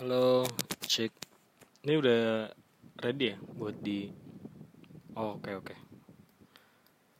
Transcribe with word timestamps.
Halo, 0.00 0.48
cek. 0.80 1.12
Ini 1.84 2.00
udah 2.00 2.48
ready 3.04 3.36
ya 3.36 3.38
buat 3.52 3.84
di 3.84 4.08
oh, 5.12 5.36
Oke, 5.36 5.52
oke. 5.52 5.76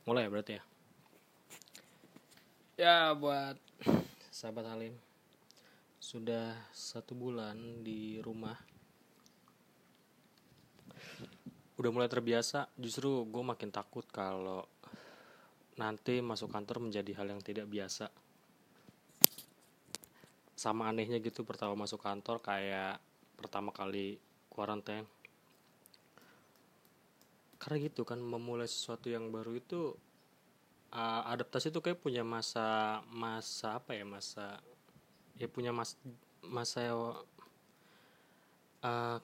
Mulai 0.09 0.25
ya 0.25 0.33
berarti 0.33 0.53
ya. 0.56 0.62
Ya, 2.80 2.96
buat 3.12 3.61
sahabat 4.32 4.64
Halim. 4.64 4.96
Sudah 6.01 6.56
satu 6.72 7.13
bulan 7.13 7.85
di 7.85 8.17
rumah. 8.24 8.56
Udah 11.76 11.90
mulai 11.92 12.08
terbiasa, 12.08 12.65
justru 12.81 13.28
gue 13.28 13.44
makin 13.44 13.69
takut 13.69 14.08
kalau 14.08 14.65
nanti 15.76 16.24
masuk 16.24 16.48
kantor 16.48 16.88
menjadi 16.88 17.12
hal 17.12 17.28
yang 17.28 17.45
tidak 17.45 17.69
biasa 17.69 18.09
sama 20.61 20.92
anehnya 20.92 21.16
gitu 21.24 21.41
pertama 21.48 21.73
masuk 21.73 22.05
kantor 22.05 22.45
kayak 22.45 23.01
pertama 23.41 23.73
kali 23.73 24.20
kuarantain. 24.52 25.09
Karena 27.56 27.77
gitu 27.88 28.05
kan 28.05 28.20
memulai 28.20 28.69
sesuatu 28.69 29.09
yang 29.09 29.33
baru 29.33 29.56
itu 29.56 29.96
uh, 30.92 31.23
adaptasi 31.33 31.73
itu 31.73 31.80
kayak 31.80 32.05
punya 32.05 32.20
masa 32.20 33.00
masa 33.09 33.80
apa 33.80 33.96
ya 33.96 34.05
masa 34.05 34.60
ya 35.41 35.48
punya 35.48 35.73
mas 35.73 35.96
masa 36.45 36.92
uh, 36.92 37.16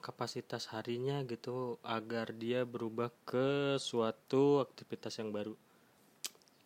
kapasitas 0.01 0.73
harinya 0.73 1.21
gitu 1.29 1.77
agar 1.85 2.33
dia 2.33 2.65
berubah 2.65 3.13
ke 3.29 3.77
suatu 3.77 4.65
aktivitas 4.65 5.21
yang 5.21 5.29
baru. 5.29 5.53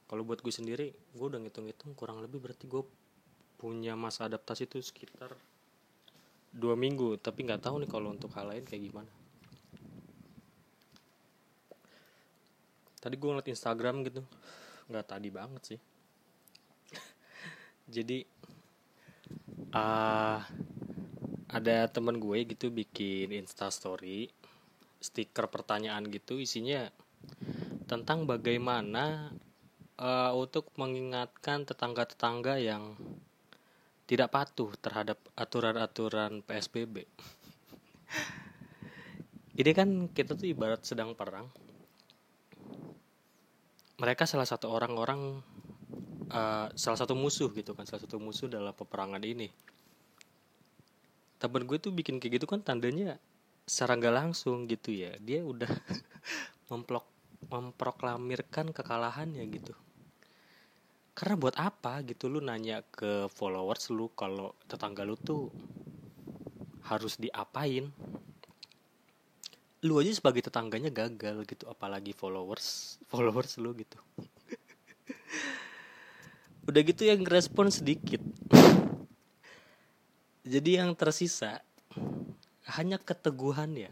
Kalau 0.08 0.24
buat 0.24 0.40
gue 0.40 0.54
sendiri 0.56 0.96
gue 0.96 1.26
udah 1.28 1.44
ngitung-ngitung 1.44 1.92
kurang 2.00 2.24
lebih 2.24 2.40
berarti 2.40 2.72
gue 2.72 3.01
punya 3.62 3.94
masa 3.94 4.26
adaptasi 4.26 4.66
itu 4.66 4.82
sekitar 4.82 5.38
dua 6.50 6.74
minggu 6.74 7.22
tapi 7.22 7.46
nggak 7.46 7.62
tahu 7.62 7.86
nih 7.86 7.90
kalau 7.94 8.10
untuk 8.10 8.34
hal 8.34 8.50
lain 8.50 8.66
kayak 8.66 8.90
gimana. 8.90 9.12
Tadi 13.02 13.16
gue 13.18 13.30
ngeliat 13.30 13.50
Instagram 13.50 14.02
gitu. 14.10 14.22
Nggak 14.90 15.06
tadi 15.06 15.30
banget 15.30 15.62
sih. 15.62 15.80
Jadi 18.02 18.26
uh, 19.74 20.38
ada 21.52 21.78
temen 21.92 22.18
gue 22.18 22.38
gitu 22.50 22.74
bikin 22.74 23.30
Insta 23.36 23.70
Story 23.70 24.30
stiker 25.02 25.50
pertanyaan 25.50 26.06
gitu 26.14 26.38
isinya 26.38 26.88
tentang 27.90 28.30
bagaimana 28.30 29.34
uh, 29.98 30.32
untuk 30.38 30.70
mengingatkan 30.78 31.66
tetangga-tetangga 31.66 32.62
yang 32.62 32.96
tidak 34.12 34.28
patuh 34.28 34.76
terhadap 34.76 35.16
aturan-aturan 35.40 36.44
PSBB. 36.44 37.08
Ini 39.56 39.72
kan 39.72 40.12
kita 40.12 40.36
tuh 40.36 40.52
ibarat 40.52 40.84
sedang 40.84 41.16
perang. 41.16 41.48
Mereka 44.04 44.28
salah 44.28 44.44
satu 44.44 44.68
orang-orang, 44.68 45.40
uh, 46.28 46.68
salah 46.76 47.00
satu 47.00 47.16
musuh 47.16 47.56
gitu 47.56 47.72
kan, 47.72 47.88
salah 47.88 48.04
satu 48.04 48.20
musuh 48.20 48.52
dalam 48.52 48.76
peperangan 48.76 49.24
ini. 49.24 49.48
Temen 51.40 51.64
gue 51.64 51.80
tuh 51.80 51.96
bikin 51.96 52.20
kayak 52.20 52.44
gitu 52.44 52.52
kan 52.52 52.60
tandanya 52.60 53.16
secara 53.64 53.96
nggak 53.96 54.16
langsung 54.28 54.68
gitu 54.68 54.92
ya, 54.92 55.16
dia 55.24 55.40
udah 55.40 55.72
memplok 56.74 57.08
memproklamirkan 57.48 58.76
kekalahannya 58.76 59.48
gitu 59.56 59.72
karena 61.12 61.36
buat 61.36 61.56
apa 61.60 62.02
gitu 62.08 62.32
lu 62.32 62.40
nanya 62.40 62.88
ke 62.88 63.28
followers 63.28 63.92
lu 63.92 64.08
kalau 64.16 64.56
tetangga 64.66 65.04
lu 65.04 65.20
tuh 65.20 65.52
harus 66.88 67.20
diapain? 67.20 67.92
Lu 69.82 69.98
aja 69.98 70.14
sebagai 70.14 70.46
tetangganya 70.46 70.94
gagal 70.94 71.42
gitu 71.46 71.66
apalagi 71.68 72.16
followers 72.16 72.88
followers 73.12 73.60
lu 73.60 73.76
gitu. 73.76 74.00
Udah 76.70 76.82
gitu 76.86 77.04
yang 77.04 77.26
respon 77.28 77.74
sedikit. 77.74 78.22
Jadi 80.52 80.80
yang 80.80 80.96
tersisa 80.96 81.60
hanya 82.78 82.98
keteguhan 82.98 83.76
ya. 83.76 83.92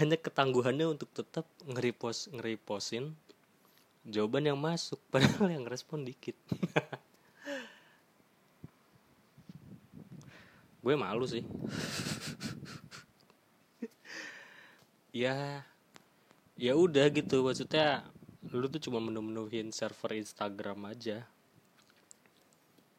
Hanya 0.00 0.16
ketangguhannya 0.16 0.88
untuk 0.88 1.12
tetap 1.12 1.44
ngeripos 1.68 2.32
ngeriposin 2.32 3.12
jawaban 4.06 4.50
yang 4.50 4.58
masuk 4.58 4.98
padahal 5.12 5.50
yang 5.50 5.66
respon 5.66 6.02
dikit. 6.02 6.34
Gue 10.82 10.98
malu 10.98 11.22
sih. 11.30 11.46
Ya 15.14 15.62
ya 16.58 16.72
udah 16.74 17.06
gitu. 17.14 17.46
Maksudnya 17.46 18.02
lu 18.50 18.66
tuh 18.66 18.82
cuma 18.82 18.98
menu-menuhin 18.98 19.70
server 19.70 20.18
Instagram 20.18 20.90
aja. 20.90 21.22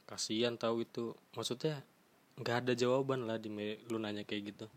Kasihan 0.07 0.55
tahu 0.55 0.87
itu. 0.87 1.11
Maksudnya 1.35 1.83
nggak 2.39 2.57
ada 2.63 2.73
jawaban 2.73 3.27
lah 3.27 3.35
di 3.35 3.51
lu 3.91 3.99
nanya 3.99 4.23
kayak 4.23 4.55
gitu. 4.55 4.67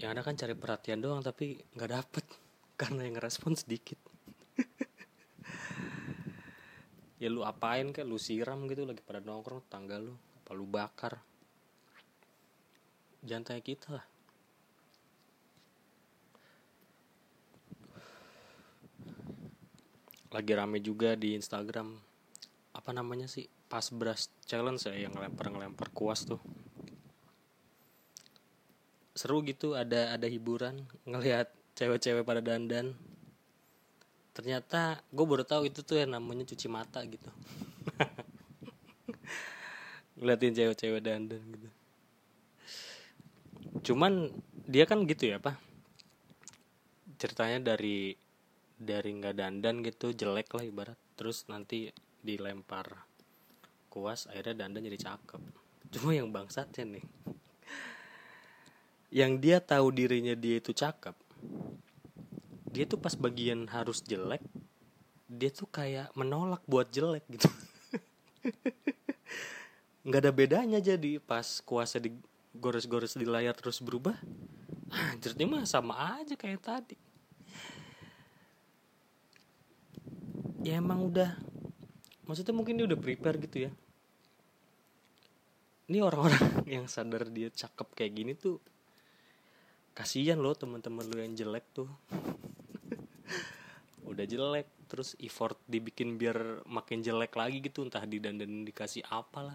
Yang 0.00 0.10
ada 0.16 0.22
kan 0.24 0.34
cari 0.38 0.54
perhatian 0.56 1.04
doang 1.04 1.20
tapi 1.20 1.60
nggak 1.76 1.92
dapet. 1.92 2.24
Karena 2.80 3.04
yang 3.04 3.20
respon 3.20 3.52
sedikit 3.52 4.07
ya 7.18 7.26
lu 7.26 7.42
apain 7.42 7.90
kayak 7.90 8.06
lu 8.06 8.18
siram 8.18 8.70
gitu 8.70 8.86
lagi 8.86 9.02
pada 9.02 9.18
nongkrong 9.18 9.66
tangga 9.66 9.98
lu. 9.98 10.14
Apa 10.14 10.54
lu 10.54 10.64
bakar? 10.64 11.18
Jangan 13.26 13.42
tanya 13.42 13.62
kita 13.62 13.88
lah. 13.98 14.06
Lagi 20.30 20.52
rame 20.54 20.78
juga 20.78 21.18
di 21.18 21.34
Instagram. 21.34 21.98
Apa 22.76 22.94
namanya 22.94 23.26
sih? 23.26 23.50
Pas 23.68 23.90
brush 23.90 24.30
challenge 24.46 24.86
ya 24.86 24.94
yang 24.94 25.12
ngelempar 25.12 25.50
ngelempar 25.50 25.90
kuas 25.90 26.22
tuh. 26.24 26.40
Seru 29.18 29.42
gitu 29.42 29.74
ada 29.74 30.14
ada 30.14 30.30
hiburan. 30.30 30.86
Ngelihat 31.02 31.50
cewek-cewek 31.74 32.22
pada 32.22 32.38
dandan 32.38 32.94
ternyata 34.38 35.02
gue 35.10 35.26
baru 35.26 35.42
tahu 35.42 35.66
itu 35.66 35.82
tuh 35.82 35.98
yang 35.98 36.14
namanya 36.14 36.46
cuci 36.46 36.70
mata 36.70 37.02
gitu. 37.02 37.26
Ngeliatin 40.14 40.54
cewek-cewek 40.54 41.02
dandan 41.02 41.42
gitu. 41.42 41.68
Cuman 43.90 44.30
dia 44.62 44.86
kan 44.86 45.02
gitu 45.10 45.34
ya 45.34 45.42
pak. 45.42 45.58
Ceritanya 47.18 47.74
dari 47.74 48.14
dari 48.78 49.10
nggak 49.18 49.34
dandan 49.34 49.82
gitu 49.82 50.14
jelek 50.14 50.54
lah 50.54 50.62
ibarat. 50.62 50.98
Terus 51.18 51.42
nanti 51.50 51.90
dilempar 52.22 52.94
kuas 53.90 54.30
akhirnya 54.30 54.62
dandan 54.62 54.86
jadi 54.86 55.02
cakep. 55.02 55.42
Cuma 55.98 56.14
yang 56.14 56.30
bangsatnya 56.30 56.86
nih. 56.86 57.06
Yang 59.10 59.32
dia 59.42 59.58
tahu 59.58 59.90
dirinya 59.90 60.38
dia 60.38 60.62
itu 60.62 60.70
cakep 60.70 61.27
dia 62.78 62.86
tuh 62.86 63.02
pas 63.02 63.10
bagian 63.18 63.66
harus 63.66 63.98
jelek 64.06 64.38
dia 65.26 65.50
tuh 65.50 65.66
kayak 65.66 66.14
menolak 66.14 66.62
buat 66.70 66.86
jelek 66.94 67.26
gitu. 67.26 67.50
Nggak 70.06 70.20
ada 70.22 70.30
bedanya 70.30 70.78
jadi 70.78 71.18
pas 71.18 71.58
kuasa 71.66 71.98
di 71.98 72.14
gores-gores 72.54 73.18
di 73.18 73.26
layar 73.26 73.58
terus 73.58 73.82
berubah 73.82 74.14
ini 75.34 75.44
mah 75.44 75.66
sama 75.66 76.22
aja 76.22 76.38
kayak 76.38 76.62
tadi. 76.62 76.94
Ya 80.62 80.78
emang 80.78 81.02
udah 81.02 81.34
maksudnya 82.30 82.54
mungkin 82.54 82.78
dia 82.78 82.86
udah 82.86 83.00
prepare 83.02 83.42
gitu 83.42 83.66
ya. 83.66 83.70
Ini 85.90 85.98
orang-orang 85.98 86.62
yang 86.78 86.86
sadar 86.86 87.26
dia 87.26 87.50
cakep 87.50 87.90
kayak 87.98 88.12
gini 88.14 88.38
tuh 88.38 88.62
kasihan 89.98 90.38
loh 90.38 90.54
teman-teman 90.54 91.10
lu 91.10 91.18
yang 91.18 91.34
jelek 91.34 91.66
tuh 91.74 91.90
udah 94.18 94.26
jelek 94.26 94.66
terus 94.90 95.14
effort 95.22 95.54
dibikin 95.70 96.18
biar 96.18 96.66
makin 96.66 97.06
jelek 97.06 97.38
lagi 97.38 97.62
gitu 97.62 97.86
entah 97.86 98.02
di 98.02 98.18
dan 98.18 98.34
dikasih 98.66 99.06
apalah. 99.06 99.54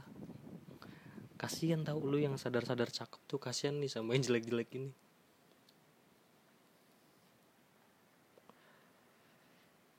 Kasihan 1.36 1.83
tau 1.83 2.00
lu 2.00 2.15
yang 2.15 2.39
sadar-sadar 2.39 2.88
cakep 2.88 3.19
tuh 3.27 3.44
kasihan 3.44 3.75
nih 3.75 3.92
sama 3.92 4.15
yang 4.15 4.24
jelek-jelek 4.24 4.71
ini. 4.80 4.95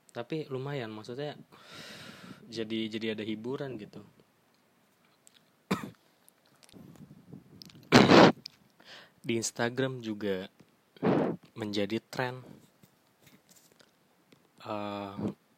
Tapi 0.09 0.49
lumayan 0.49 0.89
maksudnya 0.89 1.37
jadi 2.49 2.89
jadi 2.89 3.13
ada 3.13 3.21
hiburan 3.21 3.77
gitu. 3.77 4.01
Di 9.21 9.37
Instagram 9.37 10.01
juga 10.01 10.49
menjadi 11.53 12.01
tren 12.09 12.64
uh, 14.65 15.13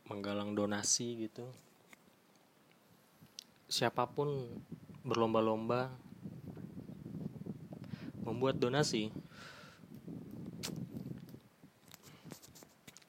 menggalang 0.08 0.56
donasi 0.56 1.28
gitu. 1.28 1.48
Siapa 3.68 4.08
pun 4.08 4.48
berlomba-lomba 5.04 5.92
membuat 8.24 8.60
donasi. 8.60 9.12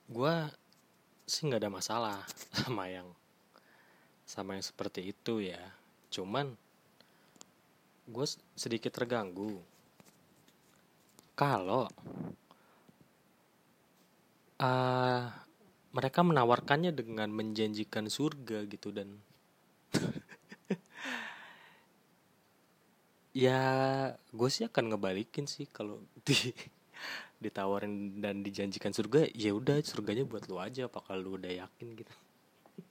Gue 0.09 0.35
sih 1.29 1.47
nggak 1.47 1.63
ada 1.63 1.71
masalah 1.71 2.19
sama 2.59 2.91
yang 2.91 3.07
sama 4.27 4.59
yang 4.59 4.65
seperti 4.67 5.15
itu 5.15 5.43
ya. 5.43 5.63
Cuman 6.11 6.55
gue 8.09 8.27
sedikit 8.59 8.95
terganggu. 8.95 9.63
Kalau 11.39 11.87
uh, 14.59 15.23
mereka 15.93 16.21
menawarkannya 16.21 16.93
dengan 16.93 17.33
menjanjikan 17.33 18.13
surga 18.13 18.69
gitu 18.69 18.93
dan 18.93 19.17
ya 23.45 23.61
gue 24.13 24.49
sih 24.51 24.67
akan 24.69 24.93
ngebalikin 24.93 25.49
sih 25.49 25.65
kalau 25.71 26.03
di 26.27 26.37
ditawarin 27.39 28.19
dan 28.19 28.43
dijanjikan 28.43 28.91
surga 28.91 29.31
ya 29.31 29.55
udah 29.55 29.79
surganya 29.87 30.27
buat 30.27 30.51
lu 30.51 30.59
aja 30.59 30.91
apakah 30.91 31.15
lu 31.15 31.39
udah 31.39 31.55
yakin 31.65 31.95
gitu. 31.95 32.11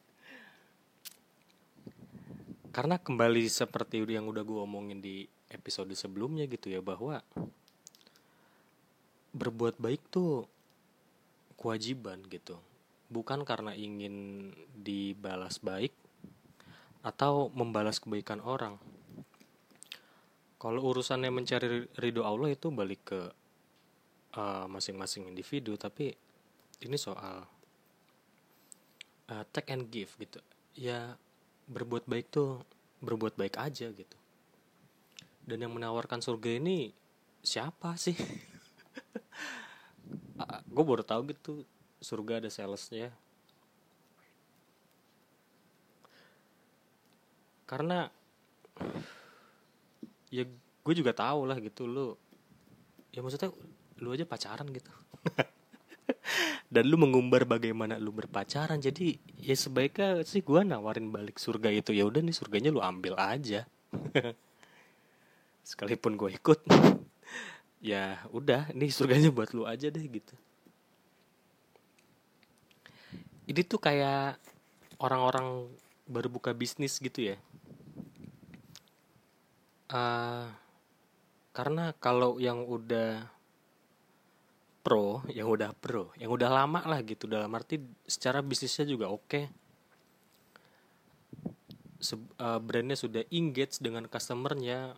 Karena 2.76 2.96
kembali 2.96 3.44
seperti 3.52 4.08
yang 4.08 4.32
udah 4.32 4.48
gue 4.48 4.60
omongin 4.64 5.04
di 5.04 5.28
episode 5.52 5.92
sebelumnya 6.00 6.48
gitu 6.48 6.72
ya 6.72 6.80
bahwa 6.80 7.20
berbuat 9.36 9.76
baik 9.84 10.00
tuh 10.08 10.48
kewajiban 11.60 12.24
gitu 12.32 12.56
bukan 13.08 13.48
karena 13.48 13.72
ingin 13.72 14.50
dibalas 14.76 15.60
baik 15.64 15.96
atau 17.06 17.54
membalas 17.56 18.04
kebaikan 18.04 18.44
orang. 18.44 18.76
Kalau 20.58 20.82
urusannya 20.82 21.30
mencari 21.30 21.86
ridho 22.02 22.26
Allah 22.26 22.52
itu 22.52 22.74
balik 22.74 23.02
ke 23.14 23.22
eh, 24.36 24.66
masing-masing 24.68 25.30
individu 25.30 25.78
tapi 25.78 26.12
ini 26.84 26.98
soal 26.98 27.46
uh, 29.32 29.44
take 29.54 29.72
and 29.74 29.88
give 29.90 30.14
gitu. 30.18 30.40
Ya 30.78 31.16
berbuat 31.68 32.06
baik 32.08 32.32
tuh 32.32 32.64
berbuat 33.04 33.36
baik 33.38 33.60
aja 33.60 33.92
gitu. 33.92 34.18
Dan 35.48 35.64
yang 35.64 35.74
menawarkan 35.74 36.20
surga 36.20 36.60
ini 36.60 36.92
siapa 37.44 37.96
sih? 37.96 38.18
Uh, 40.38 40.62
gue 40.70 40.84
baru 40.86 41.02
tahu 41.02 41.34
gitu 41.34 41.66
surga 42.08 42.40
ada 42.40 42.48
salesnya. 42.48 43.12
Karena 47.68 48.08
ya 50.32 50.48
gue 50.48 50.94
juga 50.96 51.12
tahu 51.12 51.44
lah 51.44 51.60
gitu 51.60 51.84
lo 51.84 52.16
ya 53.12 53.20
maksudnya 53.20 53.52
lu 54.00 54.16
aja 54.16 54.24
pacaran 54.24 54.72
gitu. 54.72 54.88
Dan 56.72 56.88
lu 56.88 56.96
mengumbar 56.96 57.44
bagaimana 57.44 58.00
lu 58.00 58.16
berpacaran 58.16 58.80
jadi 58.80 59.20
ya 59.44 59.56
sebaiknya 59.56 60.24
sih 60.24 60.40
gue 60.44 60.64
nawarin 60.64 61.12
balik 61.12 61.40
surga 61.40 61.72
itu 61.76 61.92
ya 61.92 62.08
udah 62.08 62.24
nih 62.24 62.36
surganya 62.36 62.72
lu 62.72 62.80
ambil 62.80 63.20
aja. 63.20 63.68
Sekalipun 65.68 66.16
gue 66.16 66.40
ikut. 66.40 66.64
Ya 67.78 68.18
udah 68.34 68.74
nih 68.74 68.90
surganya 68.90 69.30
buat 69.30 69.54
lu 69.54 69.62
aja 69.70 69.94
deh 69.94 70.02
gitu 70.02 70.34
ini 73.48 73.62
tuh 73.64 73.80
kayak 73.80 74.36
orang-orang 75.00 75.72
baru 76.04 76.28
buka 76.28 76.52
bisnis 76.52 77.00
gitu 77.00 77.32
ya? 77.32 77.38
Uh, 79.88 80.52
karena 81.56 81.96
kalau 82.04 82.44
yang 82.44 82.68
udah 82.68 83.24
pro 84.84 85.24
yang 85.32 85.48
udah 85.48 85.72
pro 85.80 86.12
yang 86.20 86.28
udah 86.28 86.52
lama 86.52 86.84
lah 86.84 87.00
gitu. 87.08 87.24
Dalam 87.24 87.48
arti 87.56 87.80
secara 88.04 88.44
bisnisnya 88.44 88.84
juga 88.84 89.08
oke. 89.08 89.24
Okay. 89.32 89.46
uh, 92.44 92.60
brandnya 92.62 93.00
sudah 93.00 93.24
engage 93.32 93.80
dengan 93.80 94.06
customernya 94.12 94.92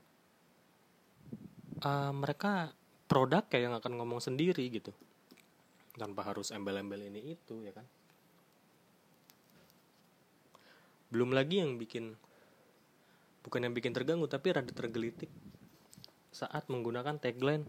uh, 1.85 2.11
mereka 2.11 2.73
produk 3.05 3.45
kayak 3.45 3.63
yang 3.69 3.75
akan 3.77 3.93
ngomong 4.01 4.21
sendiri 4.25 4.65
gitu. 4.73 4.89
Tanpa 5.93 6.25
harus 6.25 6.49
embel-embel 6.49 7.13
ini 7.13 7.37
itu 7.37 7.61
ya 7.61 7.73
kan 7.77 7.85
belum 11.09 11.33
lagi 11.33 11.61
yang 11.61 11.81
bikin 11.81 12.13
bukan 13.45 13.65
yang 13.65 13.73
bikin 13.73 13.95
terganggu 13.95 14.29
tapi 14.29 14.53
rada 14.53 14.69
tergelitik 14.69 15.29
saat 16.29 16.69
menggunakan 16.69 17.17
tagline 17.17 17.65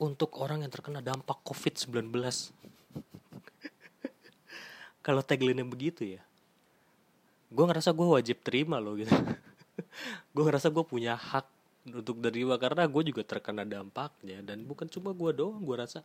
untuk 0.00 0.40
orang 0.40 0.64
yang 0.64 0.72
terkena 0.72 1.04
dampak 1.04 1.44
COVID-19. 1.44 2.08
Kalau 5.06 5.20
tagline 5.20 5.60
begitu 5.68 6.16
ya, 6.16 6.24
gue 7.52 7.64
ngerasa 7.68 7.92
gue 7.92 8.08
wajib 8.08 8.40
terima 8.40 8.80
loh 8.80 8.96
gitu. 8.96 9.12
gue 10.34 10.42
ngerasa 10.42 10.72
gue 10.72 10.84
punya 10.88 11.20
hak 11.20 11.44
untuk 11.92 12.24
terima 12.24 12.56
karena 12.56 12.88
gue 12.88 13.12
juga 13.12 13.22
terkena 13.24 13.64
dampaknya 13.64 14.40
dan 14.40 14.64
bukan 14.64 14.88
cuma 14.88 15.12
gue 15.12 15.30
doang, 15.36 15.60
gue 15.60 15.76
rasa 15.76 16.00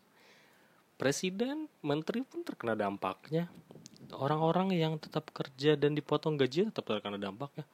presiden, 0.99 1.71
menteri 1.79 2.27
pun 2.27 2.43
terkena 2.43 2.75
dampaknya. 2.75 3.47
Orang-orang 4.13 4.75
yang 4.75 5.01
tetap 5.01 5.33
kerja 5.33 5.73
dan 5.73 5.97
dipotong 5.97 6.37
gaji 6.37 6.69
tetap 6.69 6.85
terkena 6.85 7.17
dampaknya. 7.17 7.65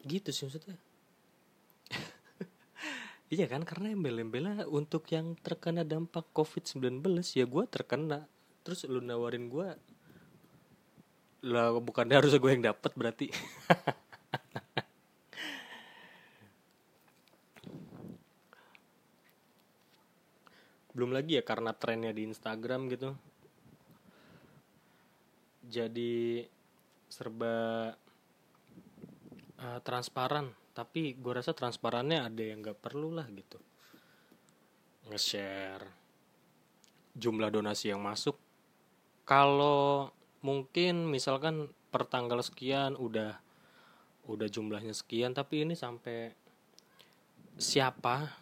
Gitu 0.00 0.32
sih 0.32 0.48
maksudnya 0.48 0.80
Iya 3.34 3.44
kan 3.44 3.62
karena 3.68 3.92
embel-embelnya 3.92 4.64
untuk 4.64 5.04
yang 5.12 5.36
terkena 5.44 5.84
dampak 5.84 6.32
COVID-19 6.32 7.04
ya 7.36 7.44
gue 7.44 7.64
terkena. 7.68 8.24
Terus 8.64 8.88
lu 8.88 9.04
nawarin 9.04 9.52
gue 9.52 9.68
lah 11.40 11.72
bukan 11.80 12.04
harus 12.12 12.36
gue 12.36 12.50
yang 12.52 12.64
dapat 12.64 12.92
berarti. 12.96 13.28
Belum 21.00 21.16
lagi 21.16 21.40
ya 21.40 21.44
karena 21.48 21.72
trennya 21.72 22.12
di 22.12 22.28
Instagram 22.28 22.92
gitu. 22.92 23.16
Jadi 25.64 26.44
serba 27.08 27.88
uh, 29.64 29.80
transparan. 29.80 30.52
Tapi 30.76 31.16
gue 31.16 31.32
rasa 31.32 31.56
transparannya 31.56 32.28
ada 32.28 32.42
yang 32.44 32.60
nggak 32.60 32.84
perlu 32.84 33.16
lah 33.16 33.24
gitu. 33.32 33.56
Nge-share 35.08 35.88
jumlah 37.16 37.48
donasi 37.48 37.96
yang 37.96 38.04
masuk. 38.04 38.36
Kalau 39.24 40.12
mungkin 40.44 41.08
misalkan 41.08 41.72
per 41.88 42.04
tanggal 42.12 42.44
sekian 42.44 42.92
udah 43.00 43.40
udah 44.28 44.48
jumlahnya 44.52 44.92
sekian 44.92 45.32
tapi 45.32 45.64
ini 45.64 45.72
sampai 45.72 46.32
siapa 47.58 48.39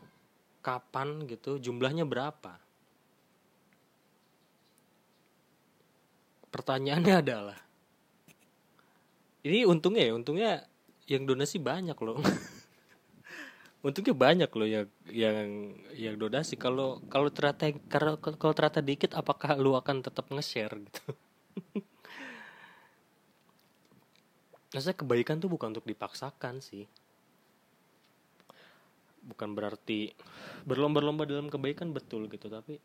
kapan 0.69 1.25
gitu 1.25 1.57
jumlahnya 1.57 2.05
berapa? 2.05 2.61
Pertanyaannya 6.53 7.15
adalah 7.25 7.59
ini 9.49 9.65
untungnya 9.65 10.05
ya 10.05 10.13
untungnya 10.13 10.69
yang 11.09 11.25
donasi 11.25 11.57
banyak 11.57 11.97
loh. 12.05 12.21
Untungnya 13.79 14.11
banyak 14.11 14.51
loh 14.53 14.69
yang 14.69 14.91
yang 15.09 15.73
yang 15.95 16.19
donasi. 16.19 16.59
Kalau 16.61 17.01
kalau 17.09 17.31
ternyata 17.33 17.71
kalau 17.89 18.19
kalau 18.21 18.53
ternyata 18.53 18.83
dikit 18.85 19.15
apakah 19.17 19.57
lu 19.57 19.73
akan 19.79 20.03
tetap 20.05 20.29
nge-share 20.29 20.75
gitu? 20.83 21.15
Maksudnya 24.75 24.99
kebaikan 25.01 25.41
tuh 25.41 25.49
bukan 25.49 25.73
untuk 25.73 25.89
dipaksakan 25.89 26.61
sih 26.61 26.85
bukan 29.28 29.52
berarti 29.52 30.11
berlomba-lomba 30.64 31.28
dalam 31.28 31.52
kebaikan 31.52 31.92
betul 31.92 32.25
gitu 32.32 32.49
tapi 32.49 32.80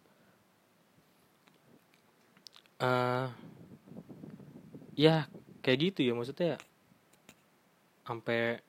uh, 2.84 3.32
ya 4.94 5.26
kayak 5.64 5.80
gitu 5.80 6.00
ya 6.04 6.14
maksudnya 6.14 6.60
sampai 8.04 8.60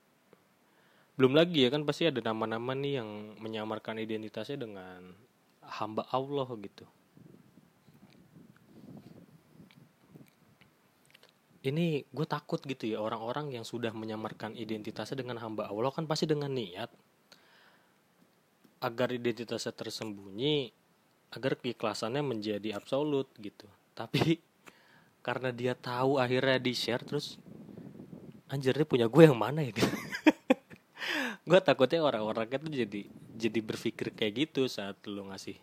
belum 1.15 1.31
lagi 1.31 1.63
ya 1.63 1.71
kan 1.71 1.87
pasti 1.87 2.07
ada 2.07 2.19
nama-nama 2.19 2.75
nih 2.75 2.99
yang 2.99 3.39
menyamarkan 3.39 3.99
identitasnya 4.03 4.67
dengan 4.67 5.15
hamba 5.63 6.03
Allah 6.11 6.47
gitu. 6.59 6.83
Ini 11.65 12.05
gue 12.13 12.27
takut 12.29 12.61
gitu 12.61 12.85
ya 12.85 13.01
orang-orang 13.01 13.57
yang 13.57 13.65
sudah 13.65 13.89
menyamarkan 13.89 14.53
identitasnya 14.53 15.23
dengan 15.23 15.41
hamba 15.41 15.65
Allah 15.71 15.89
kan 15.89 16.05
pasti 16.05 16.29
dengan 16.29 16.53
niat 16.53 16.93
agar 18.85 19.09
identitasnya 19.09 19.73
tersembunyi, 19.73 20.69
agar 21.33 21.57
keikhlasannya 21.57 22.21
menjadi 22.21 22.77
absolut 22.77 23.25
gitu. 23.41 23.65
Tapi 23.97 24.37
karena 25.25 25.49
dia 25.49 25.73
tahu 25.73 26.21
akhirnya 26.21 26.61
di 26.61 26.77
share 26.77 27.01
terus 27.01 27.41
anjir 28.45 28.77
ini 28.77 28.85
punya 28.85 29.09
gue 29.09 29.25
yang 29.25 29.37
mana 29.37 29.65
ya? 29.65 29.73
Gue 31.45 31.61
takutnya 31.61 32.01
orang-orang 32.01 32.49
itu 32.49 32.69
jadi 32.73 33.01
jadi 33.37 33.59
berpikir 33.61 34.17
kayak 34.17 34.33
gitu 34.49 34.65
saat 34.65 34.97
lo 35.05 35.29
ngasih 35.29 35.53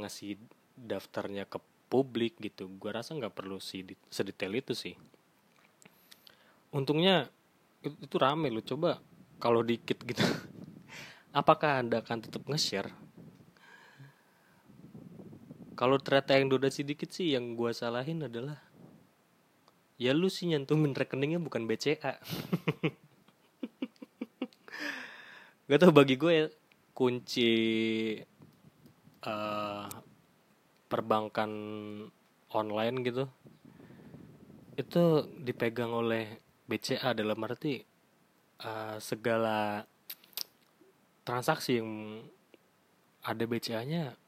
ngasih 0.00 0.40
daftarnya 0.72 1.44
ke 1.44 1.60
publik 1.92 2.40
gitu. 2.40 2.68
Gue 2.80 2.96
rasa 2.96 3.12
nggak 3.12 3.36
perlu 3.36 3.60
sedetail 4.08 4.56
itu 4.56 4.72
sih. 4.72 4.96
Untungnya 6.72 7.28
itu 7.84 8.16
rame 8.16 8.48
lo 8.48 8.64
coba 8.64 9.04
kalau 9.36 9.60
dikit 9.60 10.00
gitu 10.00 10.22
apakah 11.32 11.80
anda 11.80 12.04
akan 12.04 12.28
tetap 12.28 12.44
nge-share? 12.46 12.92
Kalau 15.72 15.96
ternyata 15.98 16.36
yang 16.36 16.52
donasi 16.52 16.84
dikit 16.84 17.10
sih 17.10 17.32
yang 17.34 17.56
gue 17.58 17.72
salahin 17.72 18.28
adalah 18.28 18.60
ya 20.02 20.10
lu 20.10 20.26
sih 20.26 20.50
nyantumin 20.50 20.98
rekeningnya 20.98 21.38
bukan 21.38 21.62
BCA 21.70 22.18
gak 25.70 25.78
tau 25.78 25.94
bagi 25.94 26.18
gue 26.18 26.32
ya 26.34 26.46
kunci 26.90 27.52
uh, 29.22 29.86
perbankan 30.90 31.50
online 32.50 32.96
gitu 33.06 33.30
itu 34.74 35.02
dipegang 35.38 35.94
oleh 35.94 36.42
BCA 36.66 37.14
dalam 37.14 37.38
arti 37.46 37.78
uh, 38.66 38.98
segala 38.98 39.86
transaksi 41.22 41.78
yang 41.78 42.22
ada 43.22 43.44
BCA-nya 43.46 44.18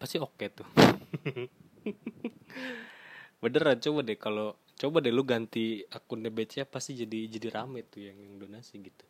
pasti 0.00 0.16
oke 0.16 0.36
okay 0.36 0.48
tuh. 0.52 0.68
Beneran 3.40 3.80
coba 3.80 4.00
deh 4.04 4.16
kalau 4.20 4.56
coba 4.76 5.00
deh 5.00 5.12
lu 5.12 5.24
ganti 5.24 5.84
akunnya 5.92 6.32
BCA 6.32 6.68
pasti 6.68 6.96
jadi 6.96 7.28
jadi 7.28 7.48
rame 7.52 7.84
tuh 7.84 8.04
yang 8.04 8.16
yang 8.16 8.36
donasi 8.40 8.80
gitu. 8.80 9.04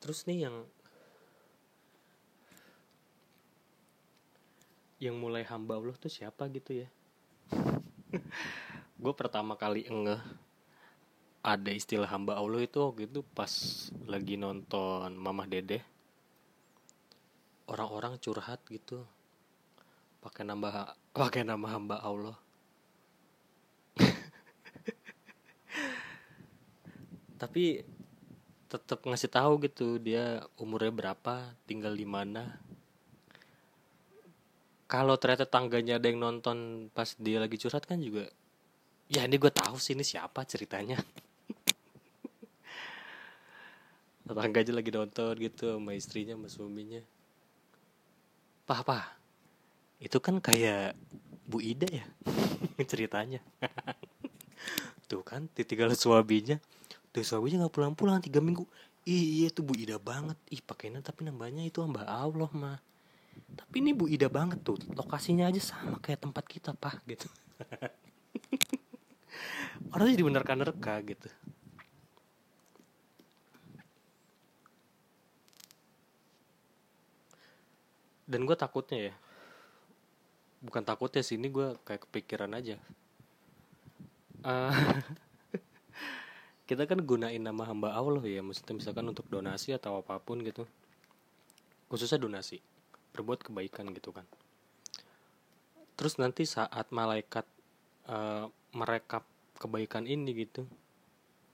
Terus 0.00 0.28
nih 0.28 0.48
yang 0.48 0.56
yang 5.00 5.16
mulai 5.20 5.44
hamba 5.48 5.80
Allah 5.80 5.96
tuh 5.96 6.12
siapa 6.12 6.48
gitu 6.52 6.84
ya? 6.84 6.88
Gue 9.00 9.12
pertama 9.16 9.56
kali 9.56 9.84
engeh 9.88 10.20
ada 11.44 11.68
istilah 11.68 12.08
hamba 12.08 12.40
Allah 12.40 12.64
itu 12.64 12.80
gitu 12.96 13.20
pas 13.36 13.52
lagi 14.08 14.40
nonton 14.40 15.12
Mamah 15.12 15.44
Dede 15.44 15.84
orang-orang 17.68 18.16
curhat 18.16 18.64
gitu. 18.72 19.04
Pakai 20.24 20.48
nama 20.48 20.96
pakai 21.16 21.44
nama 21.44 21.68
hamba 21.76 22.00
Allah. 22.00 22.36
Tapi 27.40 27.84
tetap 28.72 29.04
ngasih 29.04 29.30
tahu 29.30 29.60
gitu 29.68 30.00
dia 30.00 30.48
umurnya 30.56 30.90
berapa 30.90 31.52
tinggal 31.68 31.92
di 31.92 32.08
mana. 32.08 32.56
Kalau 34.88 35.20
ternyata 35.20 35.44
tangganya 35.44 36.00
ada 36.00 36.08
yang 36.08 36.24
nonton 36.24 36.88
pas 36.92 37.12
dia 37.20 37.36
lagi 37.36 37.60
curhat 37.60 37.84
kan 37.84 38.00
juga 38.00 38.32
ya 39.08 39.28
ini 39.28 39.36
gue 39.36 39.52
tahu 39.52 39.76
sih 39.76 39.92
ini 39.92 40.04
siapa 40.04 40.44
ceritanya 40.48 40.96
tetangga 44.24 44.58
aja 44.64 44.72
lagi 44.72 44.90
nonton 44.90 45.34
gitu 45.36 45.76
sama 45.76 45.92
istrinya 45.92 46.34
sama 46.36 46.48
suaminya. 46.48 47.02
Pah 48.64 48.80
pah. 48.80 49.04
Itu 50.00 50.20
kan 50.20 50.40
kayak 50.40 50.96
Bu 51.44 51.60
Ida 51.60 51.88
ya 51.88 52.04
ceritanya. 52.90 53.44
Tuh 55.08 55.20
kan 55.20 55.52
ditinggal 55.52 55.92
suaminya. 55.92 56.56
Tuh 57.12 57.22
suaminya 57.22 57.64
nggak 57.64 57.74
pulang-pulang 57.76 58.24
tiga 58.24 58.40
minggu. 58.40 58.64
Iya 59.04 59.52
tuh 59.52 59.68
Bu 59.68 59.76
Ida 59.76 60.00
banget. 60.00 60.40
Ih 60.48 60.64
pakainya 60.64 61.04
tapi 61.04 61.28
nambahnya 61.28 61.68
itu 61.68 61.84
hamba 61.84 62.08
Allah 62.08 62.48
mah 62.56 62.80
tapi 63.54 63.82
ini 63.82 63.94
Bu 63.94 64.08
Ida 64.08 64.32
banget 64.32 64.64
tuh. 64.64 64.80
Lokasinya 64.96 65.46
aja 65.46 65.60
sama 65.60 66.00
kayak 66.00 66.24
tempat 66.24 66.44
kita 66.48 66.72
pak 66.72 67.04
gitu. 67.04 67.28
Orang 69.94 70.10
jadi 70.10 70.26
bener 70.26 70.42
nerka 70.42 70.94
gitu 71.06 71.28
dan 78.24 78.48
gue 78.48 78.56
takutnya 78.56 79.12
ya. 79.12 79.14
Bukan 80.64 80.82
takutnya 80.84 81.20
sih 81.20 81.36
ini 81.36 81.52
gue 81.52 81.76
kayak 81.84 82.08
kepikiran 82.08 82.56
aja. 82.56 82.80
Uh, 84.44 84.72
kita 86.68 86.88
kan 86.88 87.00
gunain 87.04 87.40
nama 87.40 87.68
hamba 87.68 87.92
Allah 87.96 88.24
ya 88.24 88.40
maksudnya 88.44 88.76
misalkan 88.76 89.08
untuk 89.08 89.28
donasi 89.28 89.76
atau 89.76 90.00
apa 90.00 90.16
pun 90.20 90.40
gitu. 90.40 90.64
Khususnya 91.92 92.16
donasi 92.16 92.64
berbuat 93.12 93.44
kebaikan 93.44 93.92
gitu 93.92 94.10
kan. 94.10 94.24
Terus 95.94 96.16
nanti 96.18 96.48
saat 96.48 96.90
malaikat 96.90 97.46
uh, 98.08 98.48
merekap 98.74 99.22
kebaikan 99.60 100.08
ini 100.08 100.32
gitu 100.32 100.64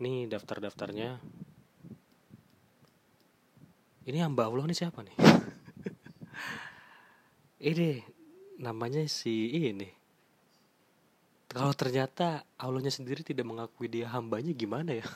nih 0.00 0.30
daftar-daftarnya. 0.30 1.20
Ini 4.00 4.18
hamba 4.24 4.48
Allah 4.48 4.64
nih 4.64 4.78
siapa 4.78 5.04
nih 5.04 5.29
ini 7.60 8.00
namanya 8.60 9.04
si 9.08 9.52
ini. 9.52 9.88
Kalau 11.50 11.74
ternyata 11.74 12.46
Allahnya 12.54 12.94
sendiri 12.94 13.26
tidak 13.26 13.42
mengakui 13.48 13.90
dia 13.90 14.06
hambanya 14.12 14.54
gimana 14.54 14.96
ya? 14.96 15.06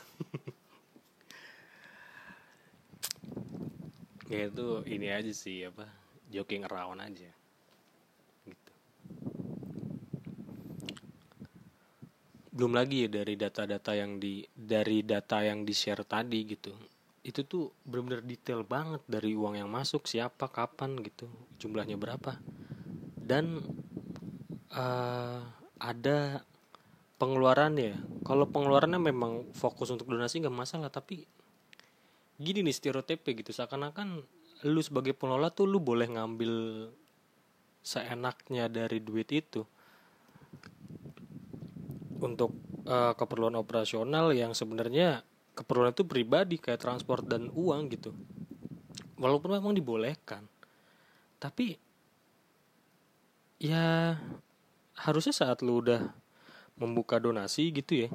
Ya 4.25 4.49
itu 4.49 4.81
ini 4.89 5.13
aja 5.13 5.29
sih 5.29 5.69
apa 5.69 5.85
joking 6.33 6.65
around 6.65 6.97
aja. 6.97 7.29
Gitu. 8.41 8.71
Belum 12.49 12.73
lagi 12.73 13.05
ya 13.05 13.09
dari 13.21 13.37
data-data 13.37 13.93
yang 13.93 14.17
di 14.17 14.41
dari 14.49 15.05
data 15.05 15.45
yang 15.45 15.61
di 15.61 15.77
share 15.77 16.01
tadi 16.09 16.41
gitu 16.41 16.73
itu 17.25 17.41
tuh 17.41 17.73
benar-benar 17.81 18.21
detail 18.21 18.61
banget 18.61 19.01
dari 19.09 19.33
uang 19.33 19.57
yang 19.57 19.65
masuk 19.65 20.05
siapa 20.05 20.45
kapan 20.45 21.01
gitu 21.01 21.25
jumlahnya 21.57 21.97
berapa. 21.97 22.37
Dan 23.17 23.65
uh, 24.69 25.41
ada 25.81 26.45
pengeluarannya 27.17 27.97
kalau 28.21 28.45
pengeluarannya 28.45 29.01
memang 29.01 29.49
fokus 29.57 29.89
untuk 29.89 30.05
donasi 30.13 30.45
nggak 30.45 30.53
masalah 30.53 30.93
tapi 30.93 31.25
gini 32.37 32.61
nih 32.61 32.75
stereotipnya 32.77 33.33
gitu. 33.41 33.49
Seakan-akan 33.57 34.21
lu 34.69 34.81
sebagai 34.85 35.17
pengelola 35.17 35.49
tuh 35.49 35.65
lu 35.65 35.81
boleh 35.81 36.05
ngambil 36.05 36.53
seenaknya 37.81 38.69
dari 38.69 39.01
duit 39.01 39.29
itu 39.33 39.65
untuk 42.21 42.53
uh, 42.85 43.17
keperluan 43.17 43.57
operasional 43.57 44.33
yang 44.33 44.53
sebenarnya 44.53 45.25
keperluan 45.55 45.95
itu 45.95 46.03
pribadi 46.03 46.59
kayak 46.59 46.83
transport 46.83 47.23
dan 47.23 47.47
uang 47.55 47.89
gitu. 47.95 48.11
Walaupun 49.15 49.55
memang 49.55 49.71
dibolehkan. 49.71 50.43
Tapi 51.39 51.79
ya 53.57 54.19
harusnya 54.99 55.31
saat 55.31 55.63
lu 55.63 55.79
udah 55.79 56.11
membuka 56.75 57.15
donasi 57.23 57.71
gitu 57.71 58.07
ya 58.07 58.09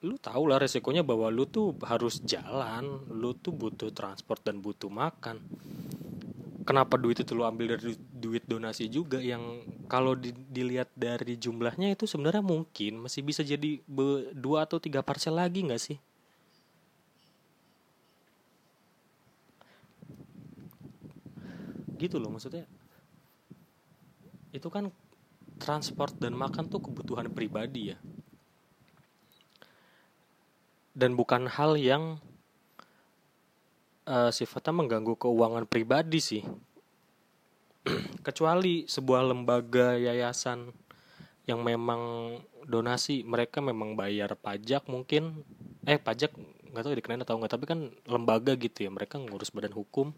lu 0.00 0.16
tau 0.16 0.48
lah 0.48 0.56
resikonya 0.56 1.04
bahwa 1.04 1.28
lu 1.28 1.44
tuh 1.44 1.76
harus 1.84 2.24
jalan 2.24 3.04
lu 3.12 3.36
tuh 3.36 3.52
butuh 3.52 3.92
transport 3.92 4.40
dan 4.40 4.64
butuh 4.64 4.88
makan. 4.88 5.36
Kenapa 6.64 6.96
duit 6.96 7.20
itu 7.20 7.36
lu 7.36 7.44
ambil 7.44 7.76
dari 7.76 7.92
duit 8.08 8.44
donasi 8.48 8.88
juga 8.88 9.20
yang 9.20 9.60
kalau 9.92 10.16
di, 10.16 10.32
dilihat 10.32 10.88
dari 10.96 11.36
jumlahnya 11.36 11.92
itu 11.92 12.08
sebenarnya 12.08 12.40
mungkin 12.40 13.04
masih 13.04 13.20
bisa 13.26 13.44
jadi 13.44 13.80
dua 14.32 14.64
atau 14.64 14.80
tiga 14.80 15.04
parcel 15.04 15.36
lagi 15.36 15.66
nggak 15.66 15.82
sih 15.82 15.98
gitu 22.00 22.16
loh 22.16 22.32
maksudnya. 22.32 22.64
Itu 24.50 24.72
kan 24.72 24.88
transport 25.60 26.16
dan 26.16 26.32
makan 26.32 26.72
tuh 26.72 26.80
kebutuhan 26.80 27.28
pribadi 27.28 27.92
ya. 27.92 27.98
Dan 30.96 31.14
bukan 31.14 31.46
hal 31.46 31.76
yang 31.76 32.18
uh, 34.08 34.32
sifatnya 34.32 34.74
mengganggu 34.74 35.14
keuangan 35.14 35.68
pribadi 35.68 36.18
sih. 36.18 36.42
Kecuali 38.26 38.88
sebuah 38.88 39.22
lembaga 39.30 39.94
yayasan 40.00 40.72
yang 41.46 41.62
memang 41.62 42.36
donasi 42.66 43.22
mereka 43.22 43.62
memang 43.62 43.94
bayar 43.94 44.34
pajak 44.34 44.88
mungkin. 44.90 45.46
Eh 45.86 45.96
pajak 45.96 46.34
nggak 46.70 46.82
tahu 46.86 46.94
dikenain 46.94 47.22
atau 47.26 47.34
nggak 47.38 47.52
tapi 47.52 47.64
kan 47.66 47.90
lembaga 48.06 48.54
gitu 48.54 48.86
ya 48.86 48.90
mereka 48.90 49.18
ngurus 49.18 49.54
badan 49.54 49.74
hukum. 49.74 50.12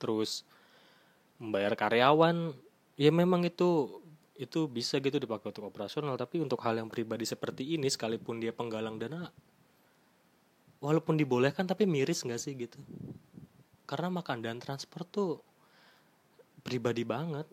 Terus 0.00 0.44
membayar 1.38 1.74
karyawan 1.74 2.54
ya 2.94 3.10
memang 3.10 3.42
itu 3.46 4.02
itu 4.34 4.66
bisa 4.66 4.98
gitu 4.98 5.18
dipakai 5.22 5.54
untuk 5.54 5.70
operasional. 5.70 6.18
Tapi 6.18 6.42
untuk 6.42 6.58
hal 6.66 6.78
yang 6.78 6.90
pribadi 6.90 7.22
seperti 7.22 7.78
ini 7.78 7.86
sekalipun 7.86 8.42
dia 8.42 8.50
penggalang 8.50 8.98
dana 8.98 9.30
walaupun 10.82 11.16
dibolehkan 11.16 11.64
tapi 11.64 11.86
miris 11.88 12.26
nggak 12.26 12.40
sih 12.40 12.52
gitu? 12.58 12.78
Karena 13.86 14.10
makan 14.10 14.42
dan 14.42 14.58
transport 14.58 15.06
tuh 15.08 15.30
pribadi 16.66 17.06
banget. 17.06 17.46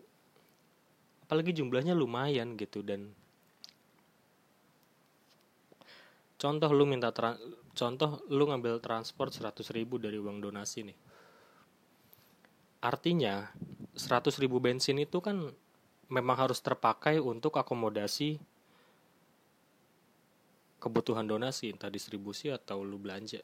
Apalagi 1.24 1.56
jumlahnya 1.56 1.96
lumayan 1.96 2.60
gitu 2.60 2.84
dan 2.84 3.08
contoh 6.36 6.70
lu 6.74 6.84
minta 6.84 7.14
contoh 7.72 8.10
lu 8.28 8.44
ngambil 8.50 8.82
transport 8.82 9.30
100 9.30 9.62
ribu 9.72 9.96
dari 9.96 10.18
uang 10.18 10.42
donasi 10.42 10.82
nih 10.90 10.98
artinya 12.82 13.48
100 13.94 14.42
ribu 14.42 14.58
bensin 14.58 14.98
itu 14.98 15.22
kan 15.22 15.54
memang 16.10 16.36
harus 16.36 16.58
terpakai 16.58 17.22
untuk 17.22 17.56
akomodasi 17.56 18.42
kebutuhan 20.82 21.24
donasi 21.24 21.70
entah 21.70 21.88
distribusi 21.88 22.50
atau 22.50 22.82
lu 22.82 22.98
belanja. 22.98 23.38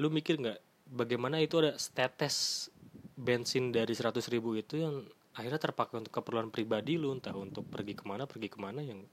Lu 0.00 0.08
mikir 0.08 0.40
nggak 0.40 0.58
bagaimana 0.88 1.44
itu 1.44 1.60
ada 1.60 1.76
setetes 1.76 2.68
bensin 3.12 3.70
dari 3.70 3.92
100 3.92 4.24
ribu 4.32 4.56
itu 4.56 4.80
yang 4.80 5.04
akhirnya 5.36 5.60
terpakai 5.60 6.00
untuk 6.00 6.16
keperluan 6.16 6.48
pribadi 6.48 6.96
lu 6.96 7.12
entah 7.12 7.36
untuk 7.36 7.68
pergi 7.68 7.92
ke 7.92 8.08
mana 8.08 8.24
pergi 8.24 8.48
ke 8.48 8.56
mana 8.56 8.80
yang 8.80 9.04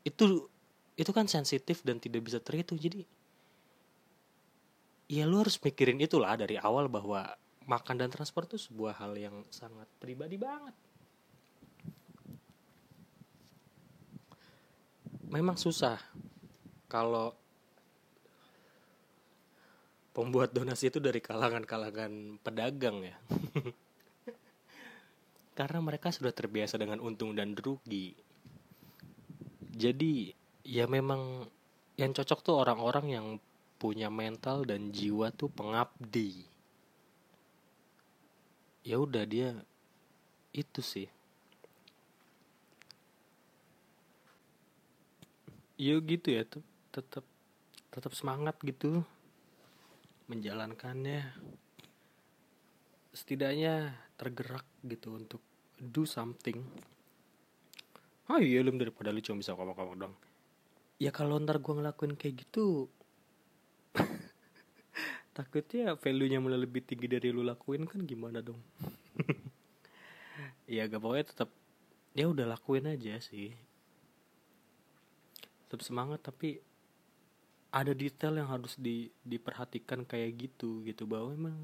itu 0.00 0.48
itu 0.96 1.10
kan 1.12 1.28
sensitif 1.28 1.84
dan 1.84 2.00
tidak 2.00 2.24
bisa 2.24 2.40
terhitung. 2.40 2.80
Jadi 2.80 3.04
ya 5.12 5.28
lu 5.28 5.44
harus 5.44 5.60
mikirin 5.60 6.00
itulah 6.00 6.40
dari 6.40 6.56
awal 6.56 6.88
bahwa 6.88 7.36
makan 7.70 8.02
dan 8.02 8.10
transport 8.10 8.50
itu 8.50 8.58
sebuah 8.58 8.98
hal 8.98 9.14
yang 9.14 9.46
sangat 9.46 9.86
pribadi 10.02 10.34
banget. 10.34 10.74
Memang 15.30 15.54
susah 15.54 16.02
kalau 16.90 17.30
pembuat 20.10 20.50
donasi 20.50 20.90
itu 20.90 20.98
dari 20.98 21.22
kalangan-kalangan 21.22 22.42
pedagang 22.42 23.06
ya. 23.06 23.14
Karena 25.58 25.78
mereka 25.78 26.10
sudah 26.10 26.34
terbiasa 26.34 26.74
dengan 26.74 26.98
untung 26.98 27.38
dan 27.38 27.54
rugi. 27.54 28.18
Jadi 29.70 30.34
ya 30.66 30.90
memang 30.90 31.46
yang 31.94 32.10
cocok 32.10 32.38
tuh 32.42 32.58
orang-orang 32.58 33.06
yang 33.14 33.26
punya 33.78 34.10
mental 34.10 34.66
dan 34.66 34.90
jiwa 34.90 35.30
tuh 35.30 35.46
pengabdi 35.46 36.49
ya 38.90 38.98
udah 38.98 39.22
dia 39.22 39.54
itu 40.50 40.82
sih. 40.82 41.06
Ya 45.78 45.94
gitu 46.02 46.34
ya 46.34 46.42
tuh 46.42 46.66
tetap 46.90 47.22
tetap 47.94 48.12
semangat 48.18 48.58
gitu 48.66 49.06
menjalankannya. 50.26 51.30
Setidaknya 53.14 53.94
tergerak 54.18 54.66
gitu 54.82 55.14
untuk 55.14 55.42
do 55.78 56.02
something. 56.02 56.58
Ah 58.26 58.42
iya 58.42 58.58
lu 58.66 58.74
daripada 58.74 59.14
lu 59.14 59.22
cuma 59.22 59.38
bisa 59.38 59.54
ngomong-ngomong 59.54 59.98
dong 60.02 60.14
ya 61.00 61.08
kalau 61.08 61.40
ntar 61.40 61.64
gue 61.64 61.74
ngelakuin 61.80 62.12
kayak 62.14 62.44
gitu 62.44 62.92
takutnya 65.30 65.94
value-nya 65.94 66.42
malah 66.42 66.58
lebih 66.58 66.82
tinggi 66.82 67.06
dari 67.06 67.30
lu 67.30 67.46
lakuin 67.46 67.86
kan 67.86 68.02
gimana 68.04 68.42
dong? 68.42 68.58
Ya 70.70 70.86
gak 70.86 71.02
pokoknya 71.02 71.26
tetap 71.26 71.50
ya 72.14 72.30
udah 72.30 72.46
lakuin 72.46 72.86
aja 72.86 73.18
sih. 73.18 73.50
Tetap 75.66 75.82
semangat 75.82 76.22
tapi 76.22 76.62
ada 77.74 77.90
detail 77.94 78.38
yang 78.38 78.50
harus 78.50 78.78
di, 78.78 79.10
diperhatikan 79.26 80.06
kayak 80.06 80.38
gitu 80.38 80.86
gitu. 80.86 81.10
Bahwa 81.10 81.34
memang 81.34 81.56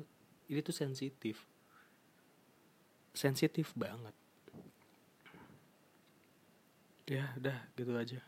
ini 0.50 0.58
tuh 0.58 0.74
sensitif. 0.74 1.46
Sensitif 3.14 3.70
banget. 3.78 4.14
Ya 7.06 7.30
udah 7.38 7.58
gitu 7.78 7.94
aja 7.94 8.18